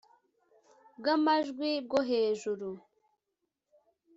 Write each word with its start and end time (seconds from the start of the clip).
bw 0.97 1.05
amajwi 1.15 1.69
bwo 1.85 1.99
hejuru 2.09 2.69